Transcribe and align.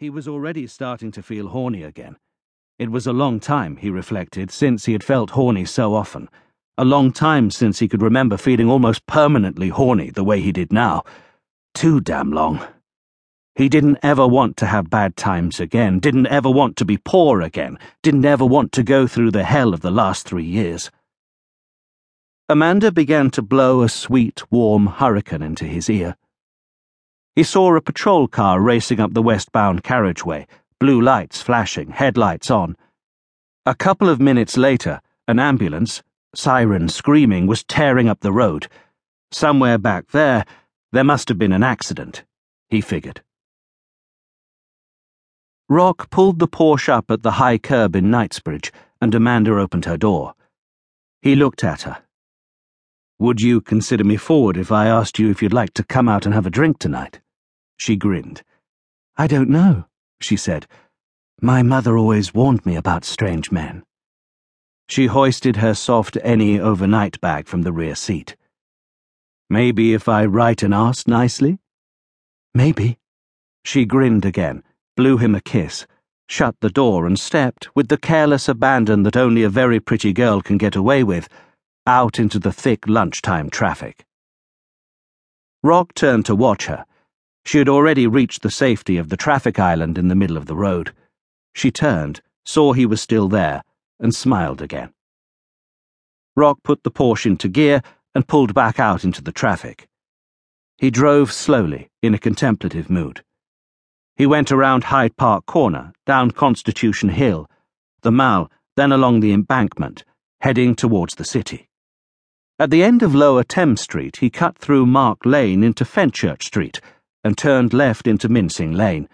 He 0.00 0.08
was 0.08 0.26
already 0.26 0.66
starting 0.66 1.12
to 1.12 1.22
feel 1.22 1.48
horny 1.48 1.82
again. 1.82 2.16
It 2.78 2.90
was 2.90 3.06
a 3.06 3.12
long 3.12 3.38
time, 3.38 3.76
he 3.76 3.90
reflected, 3.90 4.50
since 4.50 4.86
he 4.86 4.92
had 4.94 5.04
felt 5.04 5.32
horny 5.32 5.66
so 5.66 5.94
often. 5.94 6.30
A 6.78 6.86
long 6.86 7.12
time 7.12 7.50
since 7.50 7.80
he 7.80 7.86
could 7.86 8.00
remember 8.00 8.38
feeling 8.38 8.70
almost 8.70 9.06
permanently 9.06 9.68
horny 9.68 10.08
the 10.08 10.24
way 10.24 10.40
he 10.40 10.52
did 10.52 10.72
now. 10.72 11.02
Too 11.74 12.00
damn 12.00 12.32
long. 12.32 12.66
He 13.54 13.68
didn't 13.68 13.98
ever 14.02 14.26
want 14.26 14.56
to 14.56 14.66
have 14.66 14.88
bad 14.88 15.18
times 15.18 15.60
again, 15.60 15.98
didn't 15.98 16.28
ever 16.28 16.48
want 16.48 16.76
to 16.76 16.86
be 16.86 16.96
poor 16.96 17.42
again, 17.42 17.78
didn't 18.02 18.24
ever 18.24 18.46
want 18.46 18.72
to 18.72 18.82
go 18.82 19.06
through 19.06 19.32
the 19.32 19.44
hell 19.44 19.74
of 19.74 19.82
the 19.82 19.90
last 19.90 20.26
three 20.26 20.46
years. 20.46 20.90
Amanda 22.48 22.90
began 22.90 23.28
to 23.32 23.42
blow 23.42 23.82
a 23.82 23.88
sweet, 23.90 24.50
warm 24.50 24.86
hurricane 24.86 25.42
into 25.42 25.66
his 25.66 25.90
ear. 25.90 26.16
He 27.40 27.44
saw 27.44 27.74
a 27.74 27.80
patrol 27.80 28.28
car 28.28 28.60
racing 28.60 29.00
up 29.00 29.14
the 29.14 29.22
westbound 29.22 29.82
carriageway, 29.82 30.46
blue 30.78 31.00
lights 31.00 31.40
flashing, 31.40 31.88
headlights 31.88 32.50
on. 32.50 32.76
A 33.64 33.74
couple 33.74 34.10
of 34.10 34.20
minutes 34.20 34.58
later, 34.58 35.00
an 35.26 35.38
ambulance, 35.38 36.02
siren 36.34 36.90
screaming, 36.90 37.46
was 37.46 37.64
tearing 37.64 38.10
up 38.10 38.20
the 38.20 38.30
road. 38.30 38.68
Somewhere 39.32 39.78
back 39.78 40.08
there, 40.10 40.44
there 40.92 41.02
must 41.02 41.30
have 41.30 41.38
been 41.38 41.54
an 41.54 41.62
accident, 41.62 42.24
he 42.68 42.82
figured. 42.82 43.22
Rocq 45.70 46.10
pulled 46.10 46.40
the 46.40 46.46
Porsche 46.46 46.90
up 46.90 47.10
at 47.10 47.22
the 47.22 47.38
high 47.40 47.56
curb 47.56 47.96
in 47.96 48.10
Knightsbridge, 48.10 48.70
and 49.00 49.14
Amanda 49.14 49.56
opened 49.58 49.86
her 49.86 49.96
door. 49.96 50.34
He 51.22 51.34
looked 51.34 51.64
at 51.64 51.82
her. 51.88 52.02
Would 53.18 53.40
you 53.40 53.62
consider 53.62 54.04
me 54.04 54.18
forward 54.18 54.58
if 54.58 54.70
I 54.70 54.88
asked 54.88 55.18
you 55.18 55.30
if 55.30 55.40
you'd 55.42 55.54
like 55.54 55.72
to 55.72 55.84
come 55.84 56.06
out 56.06 56.26
and 56.26 56.34
have 56.34 56.44
a 56.44 56.50
drink 56.50 56.78
tonight? 56.78 57.18
She 57.80 57.96
grinned. 57.96 58.42
I 59.16 59.26
don't 59.26 59.48
know, 59.48 59.86
she 60.20 60.36
said. 60.36 60.66
My 61.40 61.62
mother 61.62 61.96
always 61.96 62.34
warned 62.34 62.66
me 62.66 62.76
about 62.76 63.06
strange 63.06 63.50
men. 63.50 63.84
She 64.90 65.06
hoisted 65.06 65.56
her 65.56 65.72
soft 65.72 66.18
any 66.22 66.60
overnight 66.60 67.18
bag 67.22 67.48
from 67.48 67.62
the 67.62 67.72
rear 67.72 67.94
seat. 67.94 68.36
Maybe 69.48 69.94
if 69.94 70.10
I 70.10 70.26
write 70.26 70.62
and 70.62 70.74
ask 70.74 71.08
nicely? 71.08 71.58
Maybe. 72.52 72.98
She 73.64 73.86
grinned 73.86 74.26
again, 74.26 74.62
blew 74.94 75.16
him 75.16 75.34
a 75.34 75.40
kiss, 75.40 75.86
shut 76.28 76.56
the 76.60 76.68
door, 76.68 77.06
and 77.06 77.18
stepped, 77.18 77.74
with 77.74 77.88
the 77.88 77.96
careless 77.96 78.46
abandon 78.46 79.04
that 79.04 79.16
only 79.16 79.42
a 79.42 79.48
very 79.48 79.80
pretty 79.80 80.12
girl 80.12 80.42
can 80.42 80.58
get 80.58 80.76
away 80.76 81.02
with, 81.02 81.30
out 81.86 82.18
into 82.18 82.38
the 82.38 82.52
thick 82.52 82.86
lunchtime 82.86 83.48
traffic. 83.48 84.04
Rocq 85.64 85.94
turned 85.94 86.26
to 86.26 86.36
watch 86.36 86.66
her. 86.66 86.84
She 87.44 87.58
had 87.58 87.68
already 87.68 88.06
reached 88.06 88.42
the 88.42 88.50
safety 88.50 88.96
of 88.96 89.08
the 89.08 89.16
traffic 89.16 89.58
island 89.58 89.98
in 89.98 90.08
the 90.08 90.14
middle 90.14 90.36
of 90.36 90.46
the 90.46 90.56
road. 90.56 90.92
She 91.54 91.70
turned, 91.70 92.20
saw 92.44 92.72
he 92.72 92.86
was 92.86 93.00
still 93.00 93.28
there, 93.28 93.62
and 93.98 94.14
smiled 94.14 94.62
again. 94.62 94.92
Rocq 96.36 96.62
put 96.62 96.82
the 96.82 96.90
Porsche 96.90 97.26
into 97.26 97.48
gear 97.48 97.82
and 98.14 98.28
pulled 98.28 98.54
back 98.54 98.78
out 98.78 99.04
into 99.04 99.22
the 99.22 99.32
traffic. 99.32 99.88
He 100.78 100.90
drove 100.90 101.32
slowly, 101.32 101.90
in 102.02 102.14
a 102.14 102.18
contemplative 102.18 102.88
mood. 102.88 103.22
He 104.16 104.26
went 104.26 104.52
around 104.52 104.84
Hyde 104.84 105.16
Park 105.16 105.46
Corner, 105.46 105.92
down 106.06 106.30
Constitution 106.30 107.10
Hill, 107.10 107.48
the 108.02 108.12
Mall, 108.12 108.50
then 108.76 108.92
along 108.92 109.20
the 109.20 109.32
embankment, 109.32 110.04
heading 110.40 110.74
towards 110.74 111.16
the 111.16 111.24
city. 111.24 111.68
At 112.58 112.70
the 112.70 112.82
end 112.82 113.02
of 113.02 113.14
Lower 113.14 113.42
Thames 113.42 113.80
Street, 113.80 114.18
he 114.18 114.30
cut 114.30 114.58
through 114.58 114.86
Mark 114.86 115.24
Lane 115.24 115.64
into 115.64 115.84
Fenchurch 115.84 116.44
Street 116.44 116.80
and 117.24 117.36
turned 117.36 117.72
left 117.72 118.06
into 118.06 118.28
Mincing 118.28 118.72
Lane. 118.72 119.08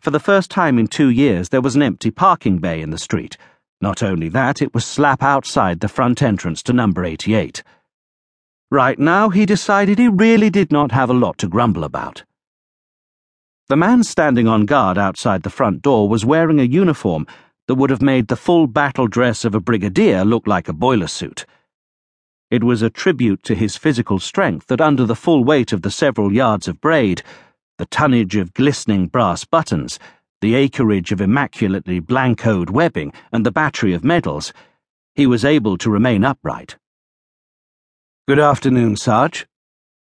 For 0.00 0.10
the 0.10 0.20
first 0.20 0.50
time 0.50 0.78
in 0.78 0.86
two 0.86 1.10
years, 1.10 1.50
there 1.50 1.60
was 1.60 1.76
an 1.76 1.82
empty 1.82 2.10
parking 2.10 2.58
bay 2.58 2.80
in 2.80 2.90
the 2.90 2.98
street. 2.98 3.36
Not 3.80 4.02
only 4.02 4.28
that, 4.30 4.62
it 4.62 4.74
was 4.74 4.84
slap 4.84 5.22
outside 5.22 5.80
the 5.80 5.88
front 5.88 6.22
entrance 6.22 6.62
to 6.64 6.72
number 6.72 7.04
88. 7.04 7.62
Right 8.70 8.98
now, 8.98 9.28
he 9.28 9.46
decided 9.46 9.98
he 9.98 10.08
really 10.08 10.48
did 10.48 10.70
not 10.70 10.92
have 10.92 11.10
a 11.10 11.14
lot 11.14 11.38
to 11.38 11.48
grumble 11.48 11.84
about. 11.84 12.24
The 13.68 13.76
man 13.76 14.02
standing 14.02 14.48
on 14.48 14.66
guard 14.66 14.98
outside 14.98 15.42
the 15.42 15.50
front 15.50 15.82
door 15.82 16.08
was 16.08 16.24
wearing 16.24 16.58
a 16.58 16.64
uniform 16.64 17.26
that 17.68 17.76
would 17.76 17.90
have 17.90 18.02
made 18.02 18.28
the 18.28 18.36
full 18.36 18.66
battle 18.66 19.06
dress 19.06 19.44
of 19.44 19.54
a 19.54 19.60
brigadier 19.60 20.24
look 20.24 20.46
like 20.46 20.68
a 20.68 20.72
boiler 20.72 21.06
suit. 21.06 21.46
It 22.50 22.64
was 22.64 22.82
a 22.82 22.90
tribute 22.90 23.44
to 23.44 23.54
his 23.54 23.76
physical 23.76 24.18
strength 24.18 24.66
that 24.66 24.80
under 24.80 25.06
the 25.06 25.14
full 25.14 25.44
weight 25.44 25.72
of 25.72 25.82
the 25.82 25.90
several 25.90 26.32
yards 26.32 26.66
of 26.66 26.80
braid, 26.80 27.22
the 27.78 27.86
tonnage 27.86 28.34
of 28.34 28.54
glistening 28.54 29.06
brass 29.06 29.44
buttons, 29.44 30.00
the 30.40 30.56
acreage 30.56 31.12
of 31.12 31.20
immaculately 31.20 32.00
blancoed 32.00 32.68
webbing, 32.70 33.12
and 33.30 33.46
the 33.46 33.52
battery 33.52 33.94
of 33.94 34.02
medals, 34.02 34.52
he 35.14 35.28
was 35.28 35.44
able 35.44 35.78
to 35.78 35.90
remain 35.90 36.24
upright. 36.24 36.76
Good 38.26 38.40
afternoon, 38.40 38.96
Sarge, 38.96 39.46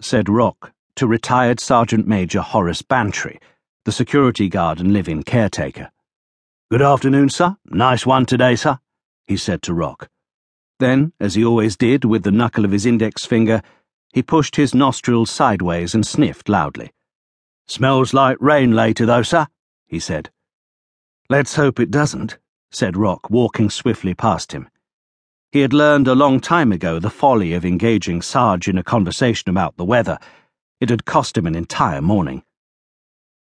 said 0.00 0.26
Rocq 0.26 0.72
to 0.96 1.06
retired 1.06 1.60
Sergeant 1.60 2.08
Major 2.08 2.40
Horace 2.40 2.82
Bantry, 2.82 3.38
the 3.84 3.92
security 3.92 4.48
guard 4.48 4.80
and 4.80 4.92
live-in 4.92 5.22
caretaker. 5.22 5.90
Good 6.72 6.82
afternoon, 6.82 7.28
sir. 7.28 7.56
Nice 7.66 8.04
one 8.04 8.26
today, 8.26 8.56
sir, 8.56 8.80
he 9.26 9.36
said 9.36 9.62
to 9.62 9.72
Rocq. 9.72 10.08
Then, 10.82 11.12
as 11.20 11.36
he 11.36 11.44
always 11.44 11.76
did 11.76 12.04
with 12.04 12.24
the 12.24 12.32
knuckle 12.32 12.64
of 12.64 12.72
his 12.72 12.86
index 12.86 13.24
finger, 13.24 13.62
he 14.12 14.20
pushed 14.20 14.56
his 14.56 14.74
nostrils 14.74 15.30
sideways 15.30 15.94
and 15.94 16.04
sniffed 16.04 16.48
loudly. 16.48 16.90
Smells 17.68 18.12
like 18.12 18.36
rain 18.40 18.72
later, 18.72 19.06
though, 19.06 19.22
sir, 19.22 19.46
he 19.86 20.00
said. 20.00 20.30
Let's 21.30 21.54
hope 21.54 21.78
it 21.78 21.92
doesn't, 21.92 22.36
said 22.72 22.96
Rocq, 22.96 23.30
walking 23.30 23.70
swiftly 23.70 24.12
past 24.12 24.50
him. 24.50 24.68
He 25.52 25.60
had 25.60 25.72
learned 25.72 26.08
a 26.08 26.16
long 26.16 26.40
time 26.40 26.72
ago 26.72 26.98
the 26.98 27.10
folly 27.10 27.52
of 27.52 27.64
engaging 27.64 28.20
Sarge 28.20 28.66
in 28.66 28.76
a 28.76 28.82
conversation 28.82 29.50
about 29.50 29.76
the 29.76 29.84
weather. 29.84 30.18
It 30.80 30.90
had 30.90 31.04
cost 31.04 31.38
him 31.38 31.46
an 31.46 31.54
entire 31.54 32.02
morning. 32.02 32.42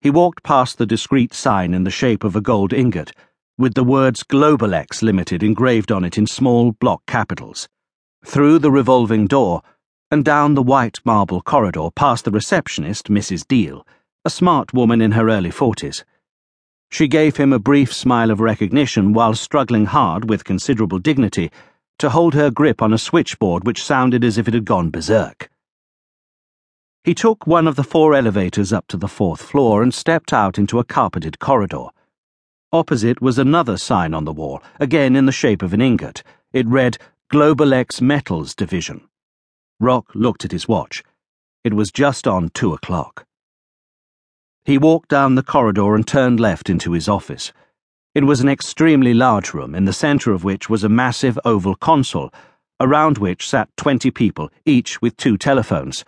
He 0.00 0.08
walked 0.08 0.44
past 0.44 0.78
the 0.78 0.86
discreet 0.86 1.34
sign 1.34 1.74
in 1.74 1.82
the 1.82 1.90
shape 1.90 2.22
of 2.22 2.36
a 2.36 2.40
gold 2.40 2.72
ingot 2.72 3.10
with 3.56 3.74
the 3.74 3.84
words 3.84 4.22
Globalex 4.24 5.02
Limited 5.02 5.42
engraved 5.42 5.92
on 5.92 6.04
it 6.04 6.18
in 6.18 6.26
small 6.26 6.72
block 6.72 7.02
capitals, 7.06 7.68
through 8.24 8.58
the 8.58 8.70
revolving 8.70 9.26
door, 9.26 9.62
and 10.10 10.24
down 10.24 10.54
the 10.54 10.62
white 10.62 10.98
marble 11.04 11.40
corridor 11.40 11.88
past 11.94 12.24
the 12.24 12.30
receptionist, 12.30 13.08
Mrs. 13.08 13.46
Deal, 13.46 13.86
a 14.24 14.30
smart 14.30 14.72
woman 14.72 15.00
in 15.00 15.12
her 15.12 15.30
early 15.30 15.50
forties. 15.50 16.04
She 16.90 17.08
gave 17.08 17.36
him 17.36 17.52
a 17.52 17.58
brief 17.58 17.92
smile 17.92 18.30
of 18.30 18.40
recognition 18.40 19.12
while 19.12 19.34
struggling 19.34 19.86
hard, 19.86 20.28
with 20.28 20.44
considerable 20.44 20.98
dignity, 20.98 21.50
to 21.98 22.10
hold 22.10 22.34
her 22.34 22.50
grip 22.50 22.82
on 22.82 22.92
a 22.92 22.98
switchboard 22.98 23.64
which 23.64 23.84
sounded 23.84 24.24
as 24.24 24.36
if 24.38 24.48
it 24.48 24.54
had 24.54 24.64
gone 24.64 24.90
berserk. 24.90 25.48
He 27.04 27.14
took 27.14 27.46
one 27.46 27.68
of 27.68 27.76
the 27.76 27.84
four 27.84 28.14
elevators 28.14 28.72
up 28.72 28.86
to 28.88 28.96
the 28.96 29.08
fourth 29.08 29.42
floor 29.42 29.82
and 29.82 29.92
stepped 29.92 30.32
out 30.32 30.58
into 30.58 30.78
a 30.78 30.84
carpeted 30.84 31.38
corridor. 31.38 31.88
Opposite 32.74 33.22
was 33.22 33.38
another 33.38 33.76
sign 33.76 34.14
on 34.14 34.24
the 34.24 34.32
wall, 34.32 34.60
again 34.80 35.14
in 35.14 35.26
the 35.26 35.30
shape 35.30 35.62
of 35.62 35.72
an 35.72 35.80
ingot. 35.80 36.24
It 36.52 36.66
read 36.66 36.98
Globalex 37.32 38.02
Metals 38.02 38.52
Division. 38.52 39.02
Rocq 39.80 40.06
looked 40.12 40.44
at 40.44 40.50
his 40.50 40.66
watch. 40.66 41.04
It 41.62 41.72
was 41.72 41.92
just 41.92 42.26
on 42.26 42.48
two 42.48 42.74
o'clock. 42.74 43.26
He 44.64 44.76
walked 44.76 45.08
down 45.08 45.36
the 45.36 45.44
corridor 45.44 45.94
and 45.94 46.04
turned 46.04 46.40
left 46.40 46.68
into 46.68 46.90
his 46.90 47.08
office. 47.08 47.52
It 48.12 48.24
was 48.24 48.40
an 48.40 48.48
extremely 48.48 49.14
large 49.14 49.54
room, 49.54 49.76
in 49.76 49.84
the 49.84 49.92
centre 49.92 50.32
of 50.32 50.42
which 50.42 50.68
was 50.68 50.82
a 50.82 50.88
massive 50.88 51.38
oval 51.44 51.76
console, 51.76 52.32
around 52.80 53.18
which 53.18 53.48
sat 53.48 53.68
twenty 53.76 54.10
people, 54.10 54.50
each 54.66 55.00
with 55.00 55.16
two 55.16 55.38
telephones, 55.38 56.04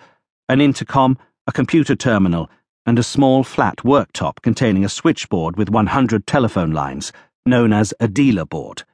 an 0.49 0.61
intercom, 0.61 1.17
a 1.47 1.53
computer 1.53 1.95
terminal, 1.95 2.51
and 2.87 2.99
a 2.99 3.03
small 3.03 3.43
flat 3.43 3.79
worktop 3.79 4.41
containing 4.41 4.85
a 4.85 4.89
switchboard 4.89 5.57
with 5.57 5.69
100 5.69 6.27
telephone 6.27 6.71
lines, 6.71 7.13
known 7.45 7.73
as 7.73 7.93
a 8.01 8.07
dealer 8.07 8.45
board. 8.45 8.85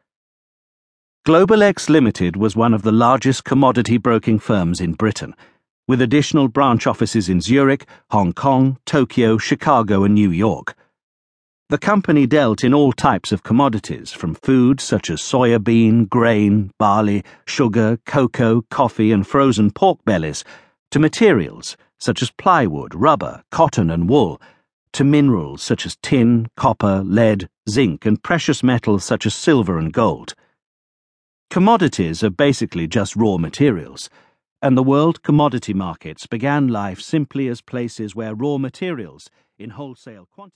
Globalex 1.26 1.88
Limited 1.88 2.36
was 2.36 2.56
one 2.56 2.74
of 2.74 2.82
the 2.82 2.90
largest 2.90 3.44
commodity 3.44 3.98
broking 3.98 4.38
firms 4.38 4.80
in 4.80 4.94
Britain, 4.94 5.36
with 5.86 6.00
additional 6.00 6.48
branch 6.48 6.86
offices 6.86 7.28
in 7.28 7.40
Zurich, 7.40 7.86
Hong 8.10 8.32
Kong, 8.32 8.78
Tokyo, 8.86 9.38
Chicago, 9.38 10.04
and 10.04 10.14
New 10.14 10.30
York. 10.30 10.74
The 11.68 11.78
company 11.78 12.26
dealt 12.26 12.64
in 12.64 12.74
all 12.74 12.92
types 12.92 13.30
of 13.30 13.42
commodities, 13.42 14.10
from 14.10 14.34
foods 14.34 14.82
such 14.82 15.10
as 15.10 15.20
soya 15.20 15.62
bean, 15.62 16.06
grain, 16.06 16.72
barley, 16.78 17.24
sugar, 17.46 17.98
cocoa, 18.04 18.62
coffee, 18.70 19.12
and 19.12 19.26
frozen 19.26 19.70
pork 19.70 20.04
bellies, 20.04 20.44
to 20.90 20.98
materials 20.98 21.76
such 22.02 22.20
as 22.20 22.32
plywood, 22.32 22.96
rubber, 22.96 23.44
cotton, 23.52 23.88
and 23.88 24.08
wool, 24.08 24.42
to 24.92 25.04
minerals 25.04 25.62
such 25.62 25.86
as 25.86 25.96
tin, 26.02 26.48
copper, 26.56 27.00
lead, 27.04 27.48
zinc, 27.70 28.04
and 28.04 28.24
precious 28.24 28.60
metals 28.60 29.04
such 29.04 29.24
as 29.24 29.32
silver 29.34 29.78
and 29.78 29.92
gold. 29.92 30.34
Commodities 31.48 32.24
are 32.24 32.30
basically 32.30 32.88
just 32.88 33.14
raw 33.14 33.36
materials, 33.36 34.10
and 34.60 34.76
the 34.76 34.82
world 34.82 35.22
commodity 35.22 35.72
markets 35.72 36.26
began 36.26 36.66
life 36.66 37.00
simply 37.00 37.46
as 37.46 37.60
places 37.60 38.16
where 38.16 38.34
raw 38.34 38.58
materials, 38.58 39.30
in 39.56 39.70
wholesale 39.70 40.26
quantities, 40.34 40.50